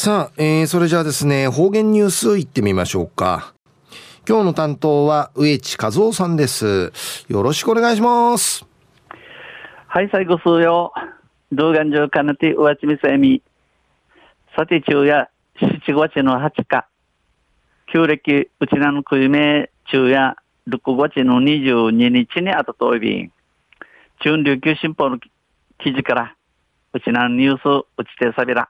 [0.00, 3.52] さあ、えー、それじゃあですね、方言ニュースいってみましょうか。
[4.28, 6.92] 今日の担当は植地和夫さんです。
[7.26, 8.64] よろしくお願いします。
[9.88, 10.92] はい、最後数よ。
[11.50, 13.42] 動画上かなて上地みさえみ。
[14.54, 15.30] さて中夜、
[15.60, 16.86] 7月の20日。
[17.92, 20.36] 旧暦、うちなのくいめ、中夜、
[20.68, 23.32] 6月の22日にあたといびん。
[24.22, 26.36] 中琉球新報の記事から、
[26.92, 28.68] うちなのニュース、うちてさびら。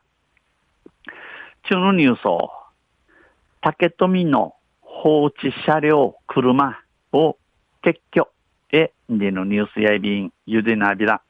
[1.69, 2.51] 中のニュースを、
[3.61, 6.79] 竹富の放置車両、車
[7.13, 7.37] を
[7.85, 8.29] 撤去
[8.73, 11.21] へでのニュースやいびん、ゆでなびら。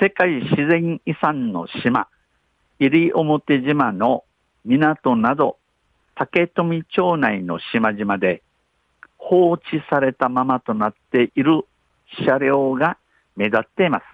[0.00, 2.06] 世界自然遺産の島、
[2.78, 4.22] 入表島の
[4.64, 5.56] 港など、
[6.14, 8.42] 竹富町内の島々で
[9.18, 11.64] 放置されたままとなっている
[12.24, 12.98] 車両が
[13.34, 14.04] 目立っています。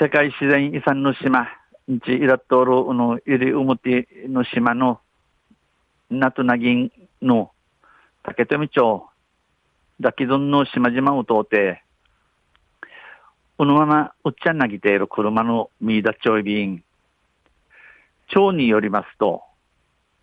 [0.00, 1.48] 世界自然遺産の島、
[1.88, 4.98] ちイラットールの入り表の島の
[6.10, 7.52] ナトナギンの
[8.24, 9.06] 竹富町、
[10.00, 11.84] ダキゾンの島々を通って、
[13.56, 16.82] このままうっちゃんなぎている車のミーダチョイビン。
[18.34, 19.44] 町によりますと、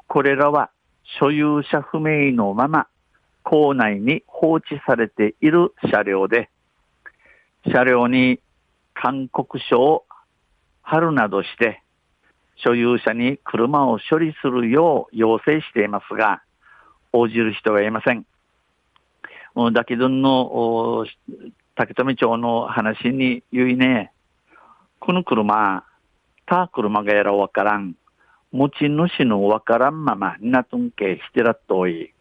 [0.08, 0.70] これらは
[1.18, 2.88] 所有者不明のまま
[3.44, 6.50] 校内に放置されている車両で、
[7.72, 8.42] 車両に
[8.96, 10.06] 勧告書を
[10.84, 11.82] 貼るなどして、
[12.56, 16.44] 所有者に車を処理するよう要請していますが、
[17.12, 18.26] 応じる人がいません。
[19.74, 21.06] だけどの
[21.76, 24.12] 竹富町の話に言いね、
[25.00, 25.84] この車、
[26.46, 27.96] た車がやらわからん、
[28.52, 32.14] 持ち主のわからんまま、なとんけしてらっとおい、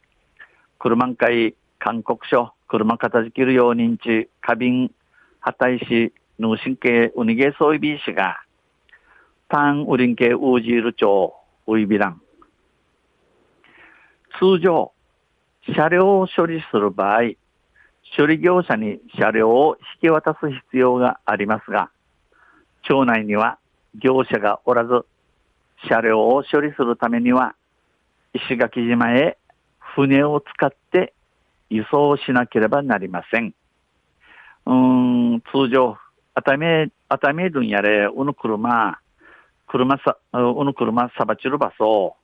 [0.79, 4.91] 車んかい、韓国書、車片付けるよう認知、花瓶、
[5.41, 8.42] 破壊し、脳神経、うにげそういびいしが、
[9.53, 11.35] 単ウリンケウージール町
[11.67, 12.23] ウイビラン。
[14.41, 14.93] 通常、
[15.77, 17.33] 車両を処理する場合、
[18.17, 21.91] 処理業者に車両を引き渡す必要がありますが、
[22.89, 23.59] 町内には
[23.95, 25.05] 業者がおらず、
[25.87, 27.55] 車両を処理するためには、
[28.33, 29.37] 石垣島へ
[29.79, 31.13] 船を使って
[31.69, 33.53] 輸送しなければなりません。
[34.65, 35.99] うん、通常、
[36.35, 39.02] 熱海、熱海郡やれ、うぬ車、
[39.73, 42.15] 車さ、うぬ車さばちる場所、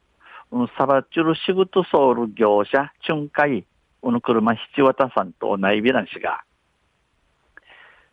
[0.76, 3.64] さばちる仕事ソウル業者、巡回、
[4.02, 6.42] うぬ車七渡さんとないびらんしが、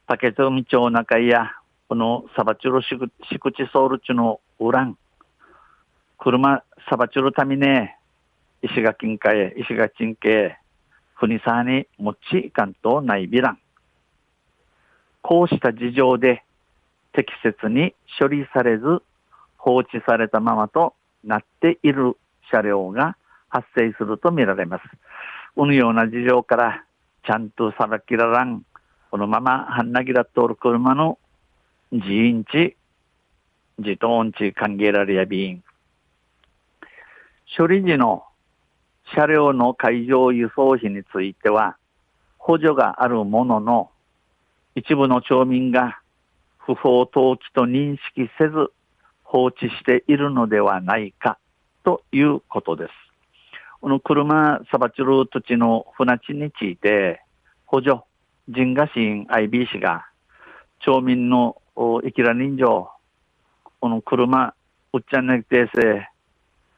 [0.08, 1.52] 竹富町中や、
[1.90, 2.88] このさばちるし
[3.30, 4.98] しくちソウル地のウラン、
[6.18, 7.98] 車さばちるためね、
[8.62, 10.58] 石垣海、石垣県警、
[11.20, 13.60] 国さに持ちいかんとないびらん。
[15.22, 16.46] こうした事情で
[17.12, 19.02] 適切に処理されず
[19.66, 20.94] 放置されたままと
[21.24, 22.18] なっている
[22.52, 23.18] 車両が
[23.50, 24.84] 発生するとみられます。
[25.56, 26.84] このような事情から、
[27.26, 28.62] ちゃんとさばきららん、
[29.10, 31.18] このままはんなぎら通る車の
[31.92, 32.78] 自員地、
[33.80, 35.64] 自動音地歓迎られやびん。
[37.58, 38.24] 処理時の
[39.16, 41.76] 車両の海上輸送費については、
[42.38, 43.90] 補助があるものの、
[44.76, 46.00] 一部の町民が
[46.60, 48.72] 不法投棄と認識せず、
[49.36, 51.38] 放置しているのではないか
[51.84, 52.92] ということです。
[53.82, 57.22] この車さばちる土地の船地について、
[57.66, 58.00] 補助、
[58.48, 60.06] 人賀神 IB 氏が、
[60.80, 62.90] 町民の生きら人情、
[63.82, 64.54] この車、
[64.94, 66.08] うっちゃんねてせ、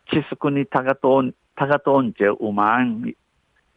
[0.09, 3.13] ちすくにたがとん、たがとんちうまん、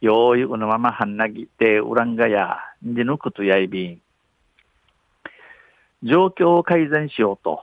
[0.01, 4.01] よい、このままはんなぎて、うらんがや、んじぬくとやいびん。
[6.01, 7.61] 状況を改善しようと、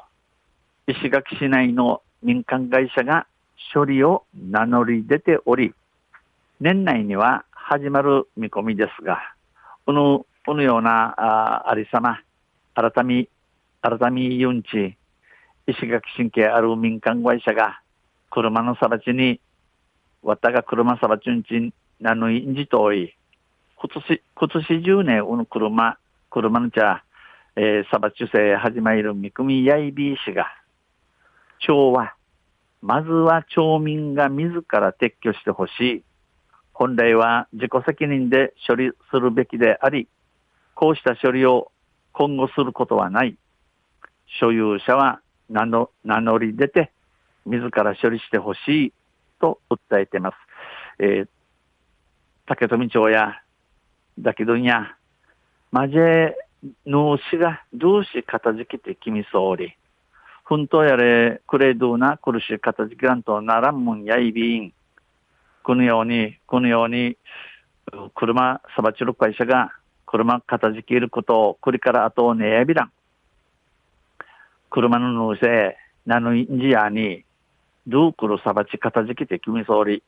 [0.90, 3.26] 石垣市内の民間会社が
[3.74, 5.74] 処理を名乗り出ており、
[6.60, 9.20] 年内には始まる見込みですが、
[9.84, 12.22] この、このようなあありさま、
[12.74, 13.28] 改め、
[13.82, 14.96] 改めユンチ、
[15.66, 17.82] 石垣神経ある民間会社が、
[18.30, 19.40] 車のさばちに、
[20.22, 21.70] わたが車さばちんち
[22.00, 23.14] なのいんじとおい、
[23.76, 25.98] 今年、今年中ね、この車、
[26.30, 27.04] 車の茶、
[27.56, 30.46] えー、さばちゅせ始まる見込みやいびいしが、
[31.60, 32.14] 町は、
[32.80, 36.02] まずは町民が自ら撤去してほしい。
[36.72, 40.08] 本来は自己責任で処理するべきであり、
[40.74, 41.72] こうした処理を
[42.12, 43.36] 今後することはない。
[44.40, 46.92] 所有者は名の名乗り出て、
[47.46, 48.92] 自ら処理してほしい
[49.40, 50.36] と訴えています。
[51.00, 51.28] えー、
[52.46, 53.42] 竹富町や、
[54.18, 54.96] だけどにゃ、
[55.72, 56.36] まじえ、
[56.86, 59.54] のしがどうし片付けてきみそ
[60.50, 64.72] うり、ふんとやれ、くれどな、苦しい形ギランとならんもんやいびん。
[65.62, 67.16] このように、このように、
[68.14, 69.72] 車、さばちる会社が、
[70.06, 72.92] 車、片付けることを、これからあとねやびらん。
[74.70, 77.24] 車の乗せ、なのインジアに、
[77.86, 80.02] ドゥークルサバチ片付けて君総理、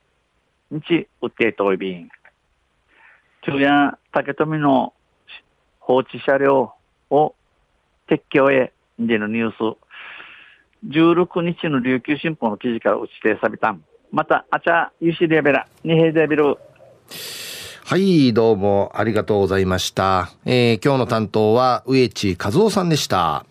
[0.70, 2.08] 日、うっていといびん。
[3.42, 4.92] 昼夜、竹富の
[5.78, 6.72] 放置車両
[7.10, 7.34] を
[8.08, 9.78] 撤去へ、でのニュース、
[10.86, 13.82] 16日の琉球新報の記事から打ちてさびたん。
[14.10, 16.56] また、あちゃ、ゆしりやべら、にへいでやべる。
[17.84, 20.30] はい、どうもありがとうございました。
[20.44, 23.44] えー、今日の担当は、植地和夫さんでした。